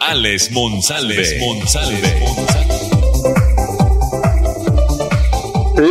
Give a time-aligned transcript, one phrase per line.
[0.00, 1.24] Alex Monsalve.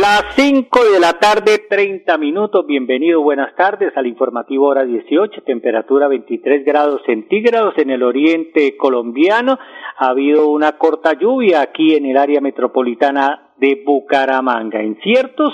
[0.00, 2.66] Las 5 de la tarde, 30 minutos.
[2.66, 9.58] Bienvenido, buenas tardes al informativo hora 18, temperatura 23 grados centígrados en el oriente colombiano.
[9.98, 14.80] Ha habido una corta lluvia aquí en el área metropolitana de Bucaramanga.
[14.80, 15.52] En ciertos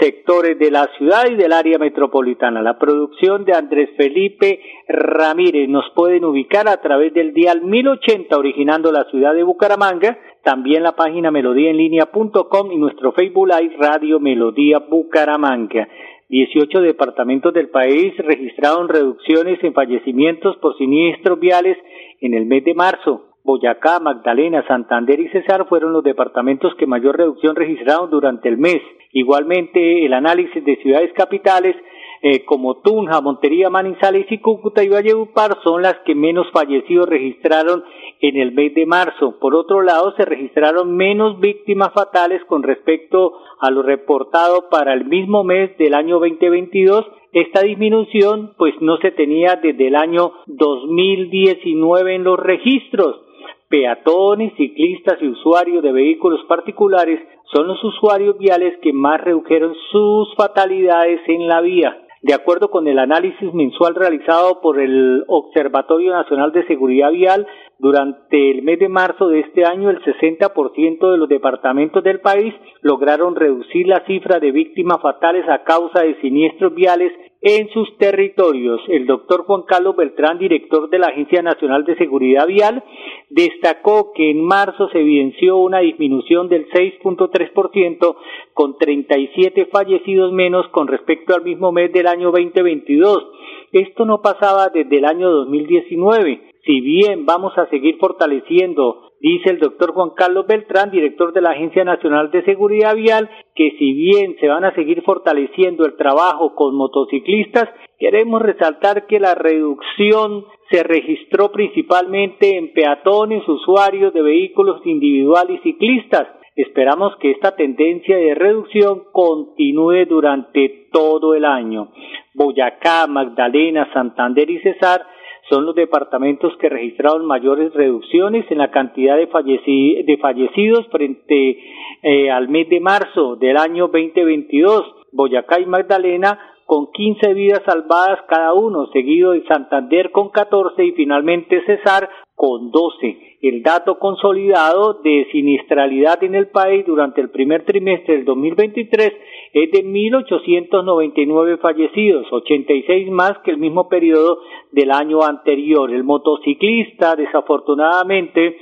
[0.00, 2.62] sectores de la ciudad y del área metropolitana.
[2.62, 8.92] La producción de Andrés Felipe Ramírez nos pueden ubicar a través del dial 1080 originando
[8.92, 15.88] la ciudad de Bucaramanga, también la página melodíaenlínea.com y nuestro Facebook Live Radio Melodía Bucaramanga.
[16.28, 21.78] 18 departamentos del país registraron reducciones en fallecimientos por siniestros viales
[22.20, 23.27] en el mes de marzo.
[23.44, 28.80] Boyacá, Magdalena, Santander y Cesar fueron los departamentos que mayor reducción registraron durante el mes.
[29.12, 31.74] Igualmente, el análisis de ciudades capitales
[32.20, 37.84] eh, como Tunja, Montería, Manizales y Cúcuta y Valledupar son las que menos fallecidos registraron
[38.20, 39.38] en el mes de marzo.
[39.38, 45.04] Por otro lado, se registraron menos víctimas fatales con respecto a lo reportado para el
[45.04, 47.06] mismo mes del año 2022.
[47.32, 53.27] Esta disminución pues no se tenía desde el año 2019 en los registros
[53.68, 57.20] peatones, ciclistas y usuarios de vehículos particulares
[57.52, 61.96] son los usuarios viales que más redujeron sus fatalidades en la vía.
[62.20, 67.46] De acuerdo con el análisis mensual realizado por el Observatorio Nacional de Seguridad Vial,
[67.78, 72.52] durante el mes de marzo de este año, el 60% de los departamentos del país
[72.82, 78.80] lograron reducir la cifra de víctimas fatales a causa de siniestros viales en sus territorios.
[78.88, 82.82] El doctor Juan Carlos Beltrán, director de la Agencia Nacional de Seguridad Vial,
[83.30, 88.16] destacó que en marzo se evidenció una disminución del 6.3%
[88.54, 93.26] con 37 fallecidos menos con respecto al mismo mes del año 2022.
[93.72, 99.58] Esto no pasaba desde el año 2019 si bien vamos a seguir fortaleciendo, dice el
[99.58, 104.36] doctor Juan Carlos Beltrán, director de la Agencia Nacional de Seguridad Vial, que si bien
[104.40, 107.68] se van a seguir fortaleciendo el trabajo con motociclistas,
[107.98, 115.72] queremos resaltar que la reducción se registró principalmente en peatones, usuarios de vehículos individuales y
[115.72, 116.28] ciclistas.
[116.54, 121.92] Esperamos que esta tendencia de reducción continúe durante todo el año.
[122.34, 125.06] Boyacá, Magdalena, Santander y Cesar
[125.50, 131.58] son los departamentos que registraron mayores reducciones en la cantidad de, fallecidos frente
[132.02, 134.94] eh, al mes de marzo del año 2022.
[135.12, 140.92] Boyacá y Magdalena con 15 vidas salvadas cada uno, seguido de Santander con 14 y
[140.92, 143.38] finalmente Cesar con 12.
[143.40, 149.12] El dato consolidado de siniestralidad en el país durante el primer trimestre del 2023
[149.52, 154.40] es de 1.899 fallecidos, 86 más que el mismo periodo
[154.72, 155.90] del año anterior.
[155.90, 158.56] El motociclista, desafortunadamente,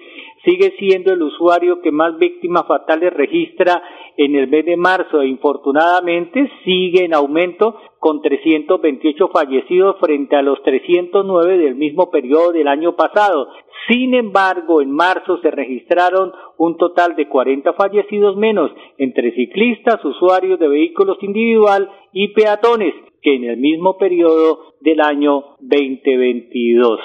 [0.47, 3.83] sigue siendo el usuario que más víctimas fatales registra
[4.17, 10.43] en el mes de marzo e infortunadamente sigue en aumento con 328 fallecidos frente a
[10.43, 13.49] los 309 del mismo periodo del año pasado.
[13.89, 20.59] Sin embargo, en marzo se registraron un total de 40 fallecidos menos entre ciclistas, usuarios
[20.61, 27.01] de vehículos individual y peatones que en el mismo periodo del año 2022.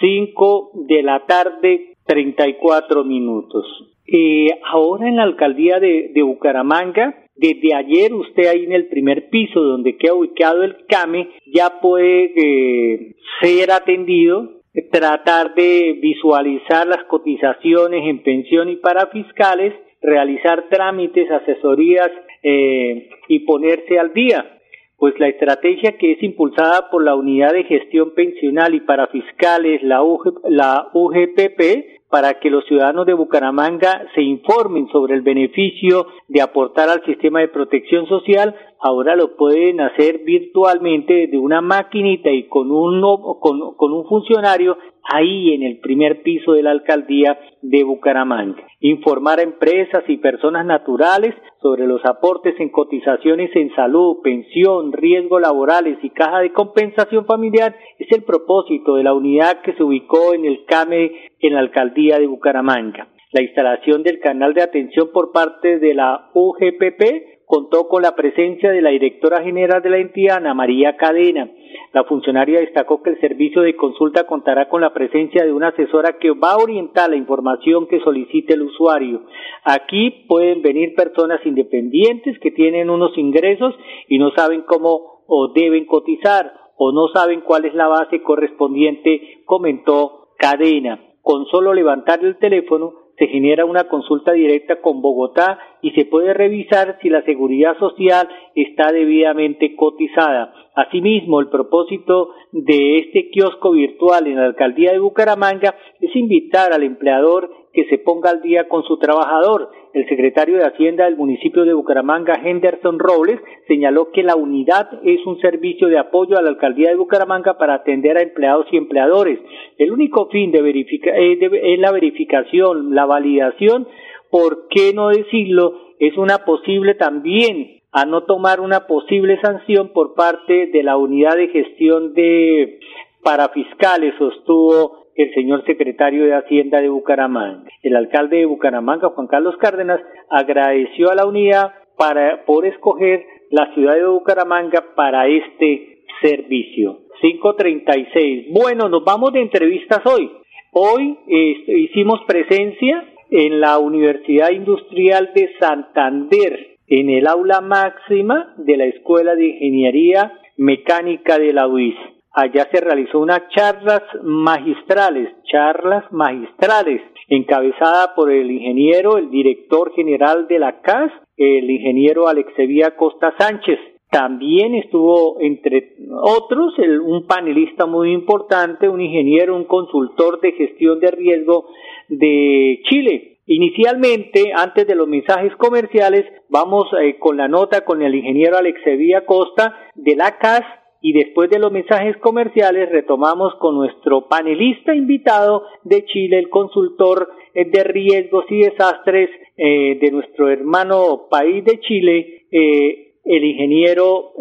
[0.00, 3.64] 5 de la tarde 34 minutos.
[4.06, 9.60] Eh, ahora en la alcaldía de, Bucaramanga, desde ayer usted ahí en el primer piso
[9.60, 18.08] donde queda ubicado el CAME ya puede eh, ser atendido, tratar de visualizar las cotizaciones
[18.08, 22.10] en pensión y para fiscales, realizar trámites, asesorías
[22.42, 24.55] eh, y ponerse al día
[24.98, 29.82] pues la estrategia que es impulsada por la Unidad de Gestión Pensional y para Fiscales,
[29.82, 30.02] la,
[30.48, 36.88] la UGPP, para que los ciudadanos de Bucaramanga se informen sobre el beneficio de aportar
[36.88, 42.70] al sistema de protección social, ahora lo pueden hacer virtualmente desde una maquinita y con
[42.70, 43.02] un,
[43.40, 48.62] con un funcionario ahí en el primer piso de la alcaldía de Bucaramanga.
[48.80, 55.40] Informar a empresas y personas naturales sobre los aportes en cotizaciones en salud, pensión, riesgos
[55.40, 60.34] laborales y caja de compensación familiar es el propósito de la unidad que se ubicó
[60.34, 63.08] en el CAME en la alcaldía de Bucaramanga.
[63.32, 68.70] La instalación del canal de atención por parte de la UGPP contó con la presencia
[68.72, 71.48] de la directora general de la entidad, Ana María Cadena.
[71.92, 76.18] La funcionaria destacó que el servicio de consulta contará con la presencia de una asesora
[76.18, 79.22] que va a orientar la información que solicite el usuario.
[79.64, 83.74] Aquí pueden venir personas independientes que tienen unos ingresos
[84.08, 89.40] y no saben cómo o deben cotizar o no saben cuál es la base correspondiente,
[89.44, 91.00] comentó Cadena.
[91.22, 96.34] Con solo levantar el teléfono se genera una consulta directa con Bogotá y se puede
[96.34, 100.52] revisar si la seguridad social está debidamente cotizada.
[100.74, 106.82] Asimismo, el propósito de este kiosco virtual en la alcaldía de Bucaramanga es invitar al
[106.82, 109.70] empleador que se ponga al día con su trabajador.
[109.92, 113.38] El secretario de Hacienda del municipio de Bucaramanga, Henderson Robles,
[113.68, 117.74] señaló que la unidad es un servicio de apoyo a la alcaldía de Bucaramanga para
[117.74, 119.38] atender a empleados y empleadores.
[119.76, 123.86] El único fin de verificar eh, es la verificación, la validación,
[124.30, 125.74] ¿por qué no decirlo?
[125.98, 131.36] Es una posible también a no tomar una posible sanción por parte de la unidad
[131.36, 132.80] de gestión de
[133.22, 137.68] parafiscales, sostuvo el señor secretario de Hacienda de Bucaramanga.
[137.82, 143.72] El alcalde de Bucaramanga, Juan Carlos Cárdenas, agradeció a la unidad para, por escoger la
[143.74, 147.00] ciudad de Bucaramanga para este servicio.
[147.20, 148.48] 536.
[148.52, 150.30] Bueno, nos vamos de entrevistas hoy.
[150.72, 158.76] Hoy este, hicimos presencia en la Universidad Industrial de Santander, en el aula máxima de
[158.76, 161.96] la Escuela de Ingeniería Mecánica de la UIS.
[162.38, 170.46] Allá se realizó unas charlas magistrales, charlas magistrales, encabezada por el ingeniero, el director general
[170.46, 173.78] de la CAS, el ingeniero Alexevía Costa Sánchez.
[174.10, 176.74] También estuvo, entre otros,
[177.06, 181.70] un panelista muy importante, un ingeniero, un consultor de gestión de riesgo
[182.10, 183.38] de Chile.
[183.46, 189.24] Inicialmente, antes de los mensajes comerciales, vamos eh, con la nota con el ingeniero Alexevía
[189.24, 190.64] Costa de la CAS
[191.00, 197.28] y después de los mensajes comerciales retomamos con nuestro panelista invitado de Chile, el consultor
[197.54, 204.34] eh, de riesgos y desastres eh, de nuestro hermano país de Chile, eh, el ingeniero,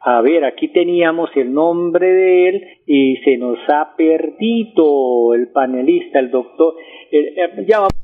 [0.00, 6.20] a ver, aquí teníamos el nombre de él y se nos ha perdido el panelista,
[6.20, 6.74] el doctor,
[7.66, 8.03] ya vamos.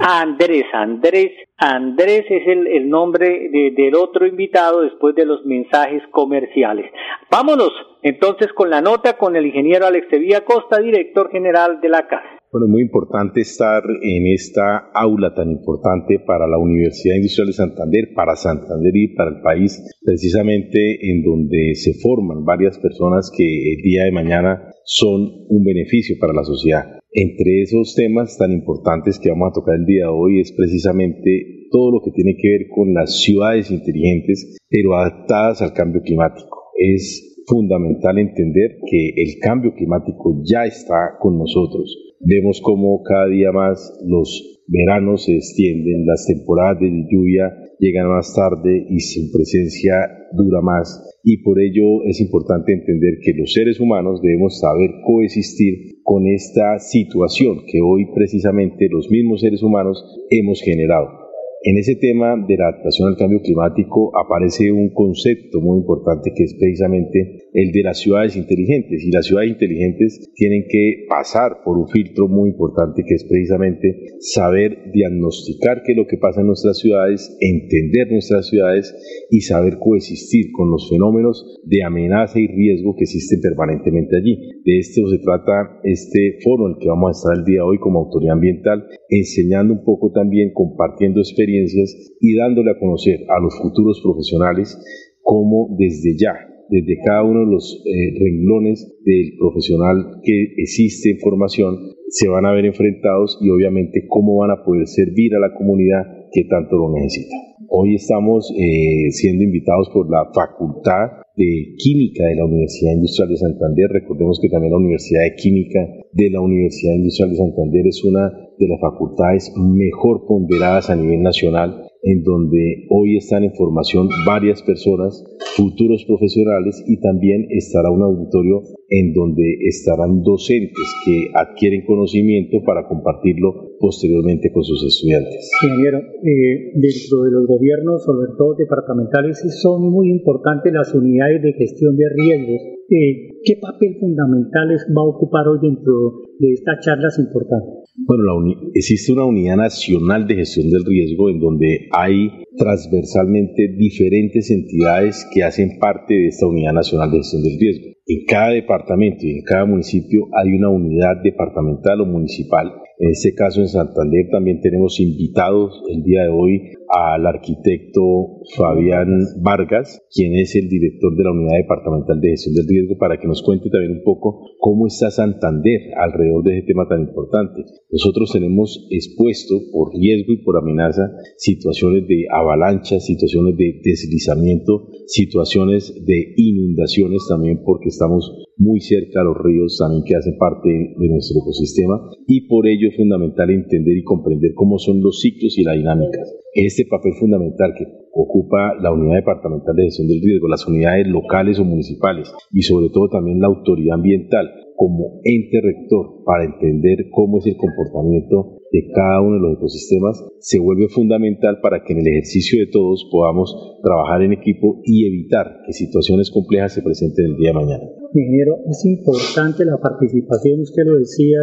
[0.00, 6.86] Andrés, Andrés, Andrés es el, nombre del otro invitado después de los mensajes comerciales.
[7.30, 7.70] Vámonos
[8.02, 12.22] entonces con la nota con el ingeniero Alexevía Costa, director general de la CAS.
[12.50, 17.52] Bueno, es muy importante estar en esta aula tan importante para la Universidad Industrial de
[17.52, 23.44] Santander, para Santander y para el país, precisamente en donde se forman varias personas que
[23.44, 26.99] el día de mañana son un beneficio para la sociedad.
[27.12, 31.66] Entre esos temas tan importantes que vamos a tocar el día de hoy es precisamente
[31.70, 36.70] todo lo que tiene que ver con las ciudades inteligentes, pero adaptadas al cambio climático.
[36.76, 43.50] Es fundamental entender que el cambio climático ya está con nosotros Vemos cómo cada día
[43.50, 47.50] más los veranos se extienden, las temporadas de lluvia
[47.80, 49.94] llegan más tarde y su presencia
[50.32, 51.18] dura más.
[51.24, 56.78] Y por ello es importante entender que los seres humanos debemos saber coexistir con esta
[56.78, 61.19] situación que hoy precisamente los mismos seres humanos hemos generado.
[61.62, 66.44] En ese tema de la adaptación al cambio climático aparece un concepto muy importante que
[66.44, 69.04] es precisamente el de las ciudades inteligentes.
[69.04, 74.16] Y las ciudades inteligentes tienen que pasar por un filtro muy importante que es precisamente
[74.20, 78.96] saber diagnosticar qué es lo que pasa en nuestras ciudades, entender nuestras ciudades
[79.28, 84.62] y saber coexistir con los fenómenos de amenaza y riesgo que existen permanentemente allí.
[84.64, 87.68] De esto se trata este foro en el que vamos a estar el día de
[87.68, 93.40] hoy como autoridad ambiental, enseñando un poco también, compartiendo experiencias y dándole a conocer a
[93.40, 94.78] los futuros profesionales
[95.22, 96.34] cómo desde ya,
[96.68, 101.76] desde cada uno de los eh, renglones del profesional que existe en formación,
[102.08, 106.02] se van a ver enfrentados y obviamente cómo van a poder servir a la comunidad
[106.32, 107.34] que tanto lo necesita.
[107.68, 113.36] Hoy estamos eh, siendo invitados por la Facultad de Química de la Universidad Industrial de
[113.36, 113.86] Santander.
[113.92, 115.78] Recordemos que también la Universidad de Química
[116.12, 121.22] de la Universidad Industrial de Santander es una de las facultades mejor ponderadas a nivel
[121.22, 125.24] nacional, en donde hoy están en formación varias personas,
[125.56, 132.86] futuros profesionales, y también estará un auditorio en donde estarán docentes que adquieren conocimiento para
[132.86, 135.50] compartirlo posteriormente con sus estudiantes.
[135.62, 141.52] Ingeniero, eh, dentro de los gobiernos, sobre todo departamentales, son muy importantes las unidades de
[141.54, 147.20] gestión de riesgos eh, ¿qué papel fundamental va a ocupar hoy dentro de estas charlas
[147.20, 147.89] importantes?
[148.06, 155.26] Bueno, existe una unidad nacional de gestión del riesgo en donde hay transversalmente diferentes entidades
[155.32, 157.86] que hacen parte de esta unidad nacional de gestión del riesgo.
[158.06, 163.32] En cada departamento y en cada municipio hay una unidad departamental o municipal en este
[163.34, 166.60] caso en Santander también tenemos invitados el día de hoy
[166.90, 169.06] al arquitecto Fabián
[169.40, 173.28] Vargas, quien es el director de la Unidad Departamental de Gestión del Riesgo, para que
[173.28, 177.62] nos cuente también un poco cómo está Santander alrededor de ese tema tan importante.
[177.90, 185.94] Nosotros tenemos expuesto por riesgo y por amenaza situaciones de avalanchas, situaciones de deslizamiento, situaciones
[186.04, 191.08] de inundaciones también porque estamos muy cerca a los ríos también que hacen parte de
[191.08, 195.64] nuestro ecosistema y por ello es fundamental entender y comprender cómo son los ciclos y
[195.64, 196.36] las dinámicas.
[196.52, 201.58] Este papel fundamental que ocupa la unidad departamental de gestión del riesgo, las unidades locales
[201.58, 207.38] o municipales y sobre todo también la autoridad ambiental como ente rector para entender cómo
[207.38, 212.00] es el comportamiento de cada uno de los ecosistemas se vuelve fundamental para que en
[212.00, 217.26] el ejercicio de todos podamos trabajar en equipo y evitar que situaciones complejas se presenten
[217.26, 217.84] el día de mañana.
[218.14, 221.38] Ingeniero, es importante la participación, usted lo decía,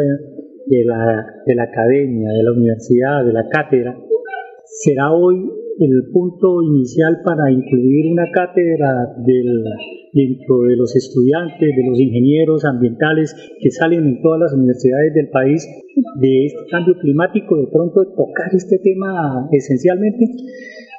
[0.68, 3.98] de la, de la academia, de la universidad, de la cátedra.
[4.70, 9.64] ¿Será hoy el punto inicial para incluir una cátedra del,
[10.14, 15.30] dentro de los estudiantes, de los ingenieros ambientales que salen en todas las universidades del
[15.30, 15.68] país
[16.20, 20.26] de este cambio climático, de pronto tocar este tema esencialmente?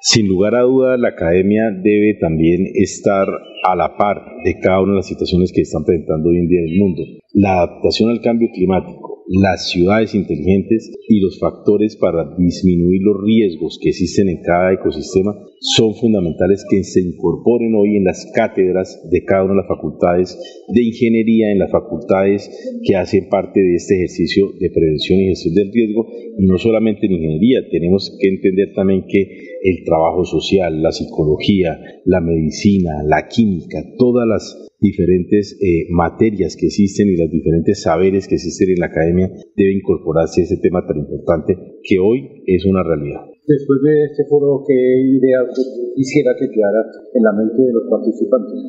[0.00, 4.92] Sin lugar a dudas, la academia debe también estar a la par de cada una
[4.92, 7.02] de las situaciones que están presentando hoy en día en el mundo.
[7.34, 13.78] La adaptación al cambio climático, las ciudades inteligentes y los factores para disminuir los riesgos
[13.82, 19.24] que existen en cada ecosistema son fundamentales que se incorporen hoy en las cátedras de
[19.24, 22.48] cada una de las facultades de ingeniería, en las facultades
[22.84, 26.06] que hacen parte de este ejercicio de prevención y gestión del riesgo,
[26.38, 29.20] y no solamente en ingeniería, tenemos que entender también que
[29.62, 36.66] el trabajo social, la psicología, la medicina, la química, todas las diferentes eh, materias que
[36.66, 40.98] existen y los diferentes saberes que existen en la academia debe incorporarse ese tema tan
[40.98, 43.37] importante que hoy es una realidad.
[43.48, 45.48] Después de este foro, ¿qué ideas
[45.96, 48.60] quisiera que quedara en la mente de los participantes?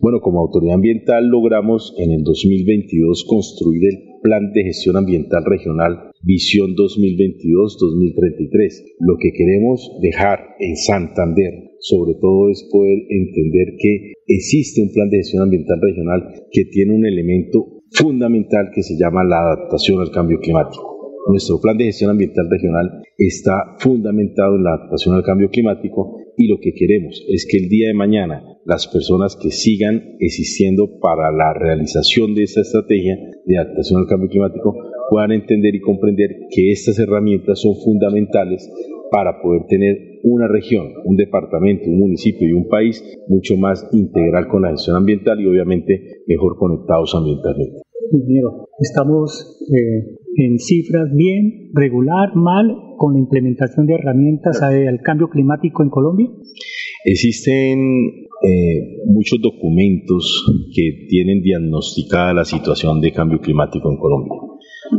[0.00, 6.10] Bueno, como autoridad ambiental logramos en el 2022 construir el Plan de Gestión Ambiental Regional
[6.20, 8.96] Visión 2022-2033.
[9.06, 15.10] Lo que queremos dejar en Santander sobre todo es poder entender que existe un plan
[15.10, 20.10] de gestión ambiental regional que tiene un elemento fundamental que se llama la adaptación al
[20.10, 20.93] cambio climático.
[21.26, 26.48] Nuestro plan de gestión ambiental regional está fundamentado en la adaptación al cambio climático y
[26.48, 31.32] lo que queremos es que el día de mañana las personas que sigan existiendo para
[31.32, 33.16] la realización de esta estrategia
[33.46, 34.74] de adaptación al cambio climático
[35.08, 38.70] puedan entender y comprender que estas herramientas son fundamentales
[39.10, 44.46] para poder tener una región, un departamento, un municipio y un país mucho más integral
[44.48, 47.83] con la gestión ambiental y obviamente mejor conectados ambientalmente.
[48.12, 55.28] Ingeniero, estamos eh, en cifras bien, regular, mal, con la implementación de herramientas al cambio
[55.28, 56.28] climático en Colombia.
[57.04, 57.78] Existen
[58.42, 64.34] eh, muchos documentos que tienen diagnosticada la situación de cambio climático en Colombia.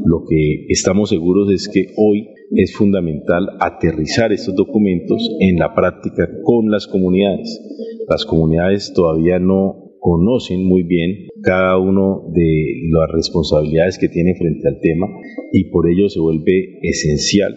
[0.05, 6.27] Lo que estamos seguros es que hoy es fundamental aterrizar estos documentos en la práctica
[6.43, 7.61] con las comunidades.
[8.07, 14.67] Las comunidades todavía no conocen muy bien cada uno de las responsabilidades que tiene frente
[14.67, 15.07] al tema
[15.51, 17.55] y por ello se vuelve esencial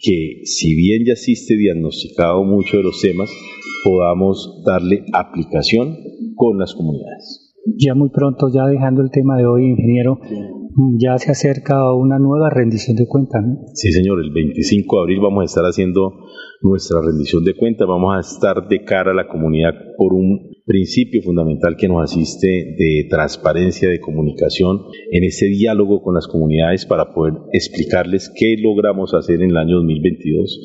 [0.00, 3.30] que si bien ya existe diagnosticado mucho de los temas,
[3.84, 5.96] podamos darle aplicación
[6.34, 7.54] con las comunidades.
[7.78, 10.18] Ya muy pronto, ya dejando el tema de hoy, ingeniero,
[10.98, 13.40] ya se acerca una nueva rendición de cuentas.
[13.46, 13.66] ¿no?
[13.72, 16.12] Sí, señor, el 25 de abril vamos a estar haciendo
[16.60, 21.22] nuestra rendición de cuentas, vamos a estar de cara a la comunidad por un principio
[21.22, 27.12] fundamental que nos asiste de transparencia, de comunicación, en ese diálogo con las comunidades para
[27.12, 30.60] poder explicarles qué logramos hacer en el año 2022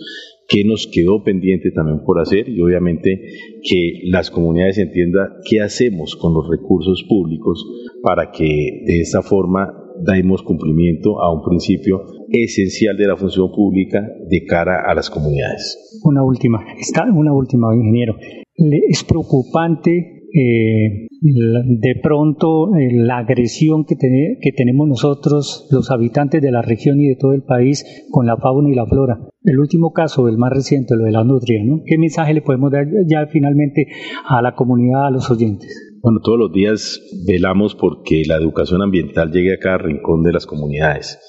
[0.49, 3.21] qué nos quedó pendiente también por hacer y obviamente
[3.63, 7.63] que las comunidades entiendan qué hacemos con los recursos públicos
[8.01, 14.01] para que de esta forma demos cumplimiento a un principio esencial de la función pública
[14.01, 16.01] de cara a las comunidades.
[16.03, 18.15] Una última, está una última, ingeniero.
[18.55, 26.51] Es preocupante eh, de pronto eh, la agresión que, que tenemos nosotros, los habitantes de
[26.51, 29.19] la región y de todo el país, con la fauna y la flora.
[29.43, 31.81] El último caso, el más reciente, lo de la nutria, ¿no?
[31.85, 33.87] ¿Qué mensaje le podemos dar ya finalmente
[34.27, 35.88] a la comunidad, a los oyentes?
[36.01, 40.45] Bueno, todos los días velamos porque la educación ambiental llegue a cada rincón de las
[40.45, 41.19] comunidades.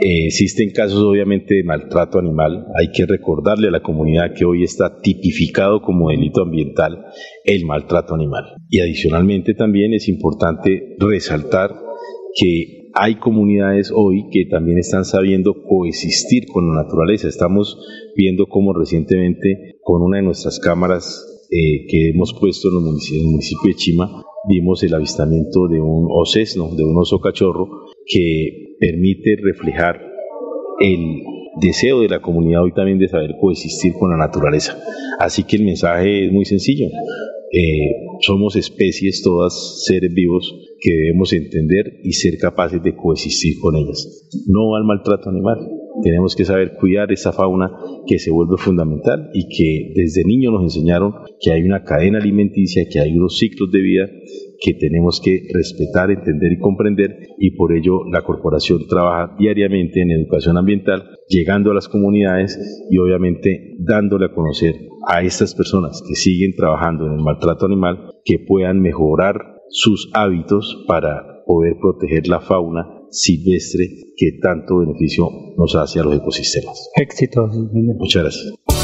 [0.00, 2.66] Eh, existen casos obviamente de maltrato animal.
[2.76, 7.04] Hay que recordarle a la comunidad que hoy está tipificado como delito ambiental
[7.44, 8.44] el maltrato animal.
[8.68, 11.70] Y adicionalmente también es importante resaltar
[12.34, 17.28] que hay comunidades hoy que también están sabiendo coexistir con la naturaleza.
[17.28, 17.78] Estamos
[18.16, 23.68] viendo cómo recientemente con una de nuestras cámaras eh, que hemos puesto en, el municipio
[23.68, 27.68] de Chima, vimos el avistamiento de un osesno, de un oso cachorro,
[28.06, 30.00] que permite reflejar
[30.80, 31.22] el
[31.60, 34.78] deseo de la comunidad hoy también de saber coexistir con la naturaleza.
[35.18, 36.86] Así que el mensaje es muy sencillo.
[37.52, 43.76] Eh, somos especies todas, seres vivos, que debemos entender y ser capaces de coexistir con
[43.76, 44.28] ellas.
[44.46, 45.58] No al maltrato animal.
[46.02, 47.70] Tenemos que saber cuidar esa fauna
[48.06, 52.86] que se vuelve fundamental y que desde niños nos enseñaron que hay una cadena alimenticia,
[52.90, 54.08] que hay unos ciclos de vida
[54.60, 60.10] que tenemos que respetar, entender y comprender y por ello la corporación trabaja diariamente en
[60.10, 62.58] educación ambiental, llegando a las comunidades
[62.90, 64.76] y obviamente dándole a conocer
[65.08, 70.84] a estas personas que siguen trabajando en el maltrato animal que puedan mejorar sus hábitos
[70.86, 76.90] para poder proteger la fauna silvestre que tanto beneficio nos hace a los ecosistemas.
[76.96, 77.48] Éxito.
[77.48, 78.79] Muchas gracias.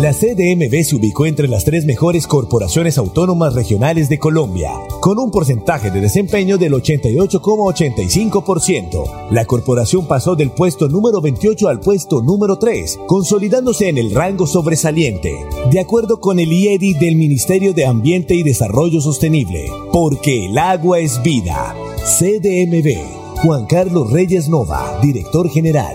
[0.00, 5.30] La CDMB se ubicó entre las tres mejores corporaciones autónomas regionales de Colombia, con un
[5.30, 9.28] porcentaje de desempeño del 88,85%.
[9.30, 14.46] La corporación pasó del puesto número 28 al puesto número 3, consolidándose en el rango
[14.46, 15.34] sobresaliente,
[15.70, 21.00] de acuerdo con el IEDI del Ministerio de Ambiente y Desarrollo Sostenible, porque el agua
[21.00, 21.76] es vida.
[22.18, 22.96] CDMB.
[23.42, 25.94] Juan Carlos Reyes Nova, director general.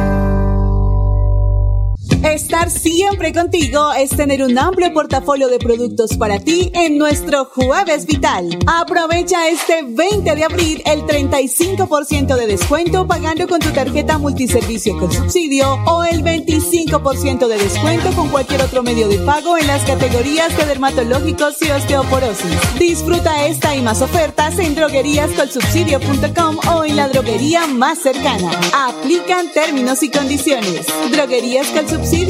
[2.31, 8.05] Estar siempre contigo es tener un amplio portafolio de productos para ti en nuestro Jueves
[8.05, 8.57] Vital.
[8.67, 15.11] Aprovecha este 20 de abril el 35% de descuento pagando con tu tarjeta multiservicio con
[15.11, 20.55] subsidio o el 25% de descuento con cualquier otro medio de pago en las categorías
[20.55, 22.79] de dermatológicos y osteoporosis.
[22.79, 28.51] Disfruta esta y más ofertas en drogueríascolsubsidio.com o en la droguería más cercana.
[28.87, 30.85] Aplican términos y condiciones.
[31.11, 32.20] Droguerías con subsidio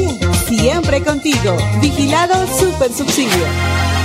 [0.47, 1.58] Siempre contigo.
[1.82, 4.01] Vigilado Super Subsidio.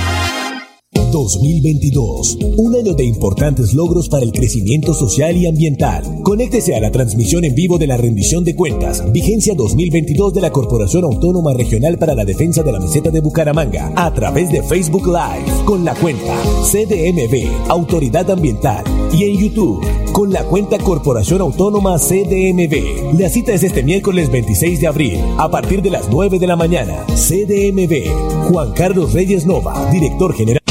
[1.11, 6.03] 2022, un año de importantes logros para el crecimiento social y ambiental.
[6.23, 10.51] Conéctese a la transmisión en vivo de la rendición de cuentas, vigencia 2022 de la
[10.51, 15.07] Corporación Autónoma Regional para la Defensa de la Meseta de Bucaramanga, a través de Facebook
[15.07, 16.35] Live, con la cuenta
[16.71, 23.17] CDMB, Autoridad Ambiental, y en YouTube, con la cuenta Corporación Autónoma CDMB.
[23.19, 26.55] La cita es este miércoles 26 de abril, a partir de las 9 de la
[26.55, 27.05] mañana.
[27.07, 30.66] CDMB, Juan Carlos Reyes Nova, director general.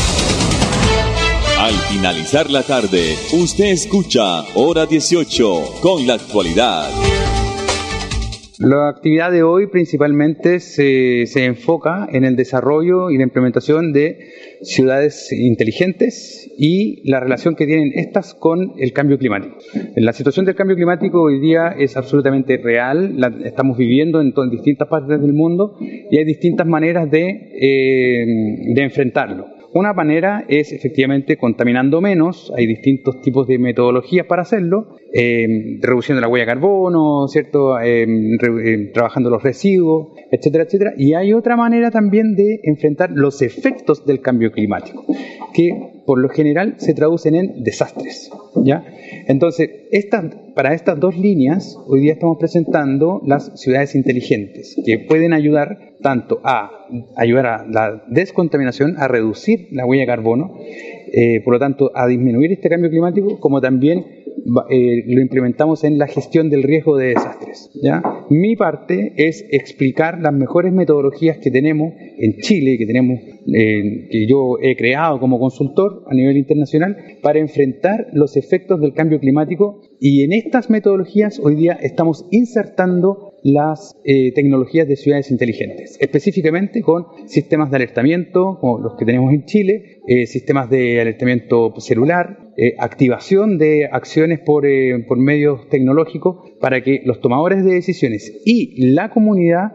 [1.66, 6.88] Al finalizar la tarde, usted escucha Hora 18 con la actualidad.
[8.60, 14.16] La actividad de hoy principalmente se, se, enfoca en el desarrollo y la implementación de
[14.62, 19.56] ciudades inteligentes y la relación que tienen estas con el cambio climático.
[19.96, 24.86] La situación del cambio climático hoy día es absolutamente real, la estamos viviendo en, distintas
[24.86, 27.26] partes del mundo y hay distintas maneras de,
[27.60, 28.24] eh,
[28.72, 29.55] de enfrentarlo.
[29.76, 36.22] Una manera es efectivamente contaminando menos, hay distintos tipos de metodologías para hacerlo, eh, reduciendo
[36.22, 37.78] la huella de carbono, ¿cierto?
[37.78, 40.94] Eh, eh, trabajando los residuos, etcétera, etcétera.
[40.96, 45.04] Y hay otra manera también de enfrentar los efectos del cambio climático,
[45.52, 45.68] que
[46.06, 48.30] por lo general se traducen en desastres.
[48.64, 48.82] ¿ya?
[49.28, 49.68] Entonces,
[50.56, 56.40] para estas dos líneas, hoy día estamos presentando las ciudades inteligentes, que pueden ayudar tanto
[56.44, 56.70] a
[57.14, 60.54] ayudar a la descontaminación, a reducir la huella de carbono,
[61.12, 64.06] eh, por lo tanto, a disminuir este cambio climático, como también
[64.70, 67.70] eh, lo implementamos en la gestión del riesgo de desastres.
[67.82, 68.02] ¿ya?
[68.30, 73.20] Mi parte es explicar las mejores metodologías que tenemos en Chile, que tenemos,
[73.52, 78.94] eh, que yo he creado como consultor a nivel internacional, para enfrentar los efectos del
[78.94, 79.80] cambio climático.
[80.00, 86.82] Y en estas metodologías hoy día estamos insertando las eh, tecnologías de ciudades inteligentes, específicamente
[86.82, 92.50] con sistemas de alertamiento, como los que tenemos en Chile, eh, sistemas de alertamiento celular,
[92.56, 94.66] eh, activación de acciones por,
[95.06, 99.72] por medios tecnológicos para que los tomadores de decisiones y la comunidad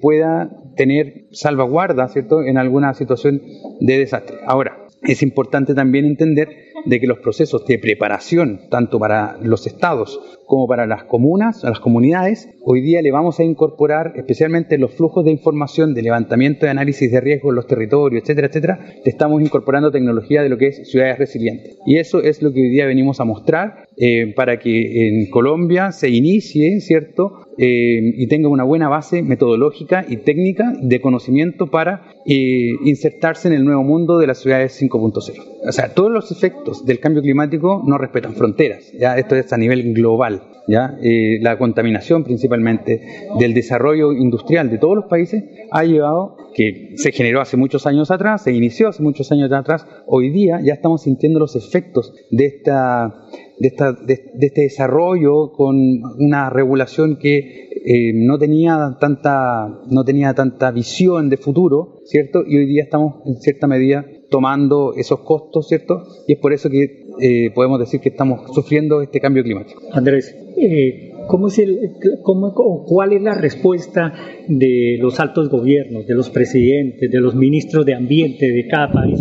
[0.00, 3.42] pueda tener salvaguarda, ¿cierto?, en alguna situación
[3.80, 4.36] de desastre.
[4.46, 6.48] Ahora, es importante también entender
[6.84, 11.80] de que los procesos de preparación, tanto para los estados como para las comunas, las
[11.80, 16.68] comunidades, hoy día le vamos a incorporar especialmente los flujos de información de levantamiento y
[16.68, 20.68] análisis de riesgo en los territorios, etcétera, etcétera, le estamos incorporando tecnología de lo que
[20.68, 21.78] es ciudades resilientes.
[21.86, 25.92] Y eso es lo que hoy día venimos a mostrar eh, para que en Colombia
[25.92, 27.46] se inicie, ¿cierto?
[27.58, 33.54] Eh, y tenga una buena base metodológica y técnica de conocimiento para eh, insertarse en
[33.54, 35.68] el nuevo mundo de las ciudades 5.0.
[35.68, 39.56] O sea, todos los efectos del cambio climático no respetan fronteras, ya esto es a
[39.56, 40.42] nivel global.
[40.68, 40.96] ¿ya?
[41.40, 43.02] La contaminación principalmente
[43.38, 48.10] del desarrollo industrial de todos los países ha llevado que se generó hace muchos años
[48.10, 52.46] atrás, se inició hace muchos años atrás, hoy día ya estamos sintiendo los efectos de
[52.46, 53.14] esta
[53.58, 55.76] de, esta, de, este desarrollo con
[56.18, 62.42] una regulación que eh, no, tenía tanta, no tenía tanta visión de futuro, ¿cierto?
[62.46, 66.02] Y hoy día estamos en cierta medida tomando esos costos, ¿cierto?
[66.26, 69.80] Y es por eso que eh, podemos decir que estamos sufriendo este cambio climático.
[69.92, 72.52] Andrés, eh, ¿Cómo es el, cómo,
[72.84, 74.12] ¿Cuál es la respuesta
[74.48, 79.20] de los altos gobiernos, de los presidentes, de los ministros de ambiente de cada país?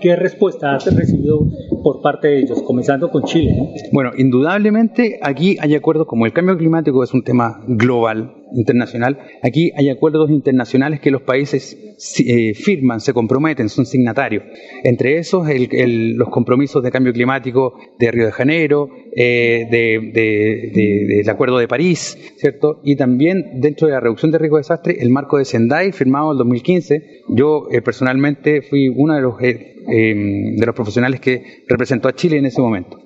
[0.00, 1.40] ¿Qué respuesta has recibido
[1.82, 3.72] por parte de ellos, comenzando con Chile?
[3.92, 9.72] Bueno, indudablemente aquí hay acuerdos, como el cambio climático es un tema global, internacional, aquí
[9.76, 11.76] hay acuerdos internacionales que los países
[12.18, 14.44] eh, firman, se comprometen, son signatarios.
[14.84, 19.66] Entre esos, los compromisos de cambio climático de Río de Janeiro, eh,
[21.12, 22.80] del Acuerdo de París, ¿cierto?
[22.84, 26.26] Y también dentro de la reducción de riesgo de desastre, el marco de Sendai, firmado
[26.26, 27.22] en el 2015.
[27.28, 32.46] Yo eh, personalmente fui uno de los, de los profesionales que representó a Chile en
[32.46, 32.98] ese momento.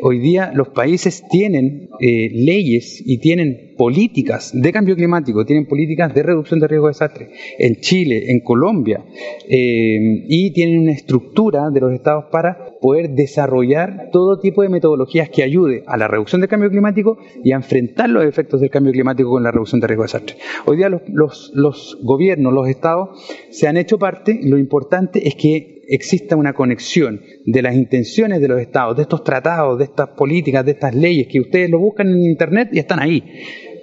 [0.00, 6.22] Hoy día los países tienen leyes y tienen políticas de cambio climático, tienen políticas de
[6.22, 9.04] reducción de riesgo de desastre en Chile, en Colombia,
[9.48, 15.28] eh, y tienen una estructura de los estados para poder desarrollar todo tipo de metodologías
[15.30, 18.92] que ayude a la reducción del cambio climático y a enfrentar los efectos del cambio
[18.92, 20.36] climático con la reducción de riesgo de desastre.
[20.66, 26.36] Hoy día los gobiernos, los estados se han hecho parte, lo importante es que exista
[26.36, 30.72] una conexión de las intenciones de los estados, de estos tratados, de estas políticas, de
[30.72, 33.22] estas leyes, que ustedes lo buscan en Internet y están ahí.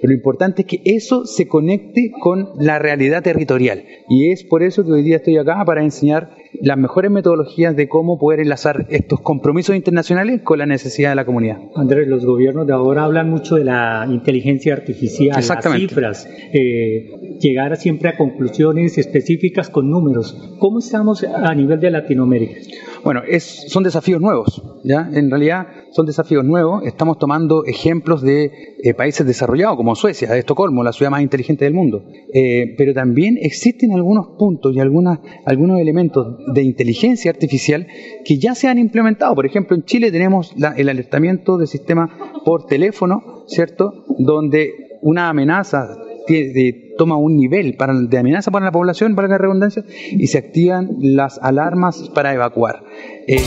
[0.02, 3.84] Lo importante es que eso se conecte con la realidad territorial.
[4.08, 7.88] Y es por eso que hoy día estoy acá para enseñar las mejores metodologías de
[7.88, 11.58] cómo poder enlazar estos compromisos internacionales con la necesidad de la comunidad.
[11.76, 17.76] Andrés, los gobiernos de ahora hablan mucho de la inteligencia artificial, las cifras, eh, llegar
[17.76, 20.36] siempre a conclusiones específicas con números.
[20.58, 22.60] ¿Cómo estamos a nivel de Latinoamérica?
[23.04, 25.08] Bueno, es, son desafíos nuevos, ¿ya?
[25.12, 26.84] En realidad son desafíos nuevos.
[26.84, 31.64] Estamos tomando ejemplos de eh, países desarrollados como Suecia, de Estocolmo, la ciudad más inteligente
[31.64, 32.04] del mundo.
[32.32, 37.86] Eh, pero también existen algunos puntos y algunas, algunos elementos de inteligencia artificial
[38.24, 39.34] que ya se han implementado.
[39.34, 44.04] Por ejemplo, en Chile tenemos el alertamiento de sistema por teléfono, ¿cierto?
[44.18, 45.88] Donde una amenaza
[46.96, 47.76] toma un nivel
[48.08, 52.82] de amenaza para la población, para la redundancia, y se activan las alarmas para evacuar.
[53.26, 53.38] Eh,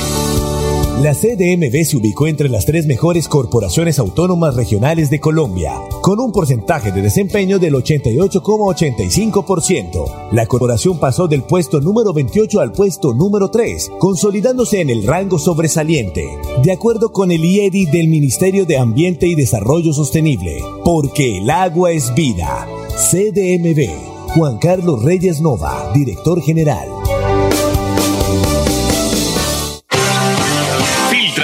[1.02, 6.32] la CDMB se ubicó entre las tres mejores corporaciones autónomas regionales de Colombia, con un
[6.32, 10.30] porcentaje de desempeño del 88,85%.
[10.32, 15.40] La corporación pasó del puesto número 28 al puesto número 3, consolidándose en el rango
[15.40, 16.24] sobresaliente,
[16.64, 21.92] de acuerdo con el IEDI del Ministerio de Ambiente y Desarrollo Sostenible, porque el agua
[21.92, 22.68] es vida.
[23.12, 23.90] CDMB.
[24.36, 27.03] Juan Carlos Reyes Nova, director general.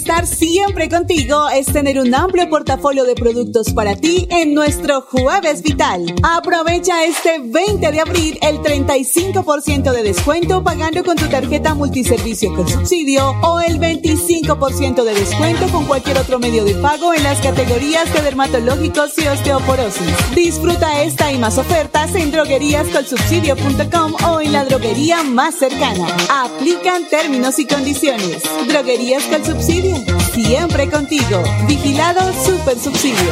[0.00, 5.60] Estar siempre contigo es tener un amplio portafolio de productos para ti en nuestro Jueves
[5.60, 6.14] Vital.
[6.22, 12.66] Aprovecha este 20 de abril el 35% de descuento pagando con tu tarjeta multiservicio con
[12.66, 18.10] subsidio o el 25% de descuento con cualquier otro medio de pago en las categorías
[18.14, 20.34] de dermatológicos y osteoporosis.
[20.34, 26.06] Disfruta esta y más ofertas en drogueríascolsubsidio.com o en la droguería más cercana.
[26.42, 28.42] Aplican términos y condiciones.
[28.66, 29.90] Droguerías con subsidio
[30.32, 31.42] Siempre contigo.
[31.66, 33.30] Vigilado Super Subsidio.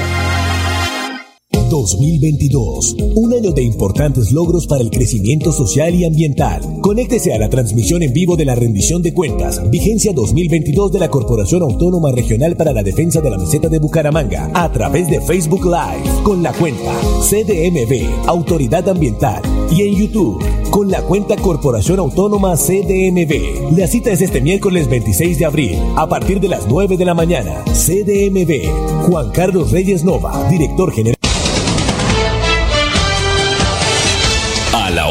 [1.68, 6.62] 2022, un año de importantes logros para el crecimiento social y ambiental.
[6.80, 11.10] Conéctese a la transmisión en vivo de la rendición de cuentas, vigencia 2022 de la
[11.10, 15.64] Corporación Autónoma Regional para la Defensa de la Meseta de Bucaramanga, a través de Facebook
[15.64, 16.92] Live, con la cuenta
[17.28, 20.42] CDMB, Autoridad Ambiental, y en YouTube,
[20.78, 23.76] con la cuenta Corporación Autónoma CDMB.
[23.76, 27.14] La cita es este miércoles 26 de abril, a partir de las 9 de la
[27.14, 27.64] mañana.
[27.64, 31.17] CDMB, Juan Carlos Reyes Nova, director general.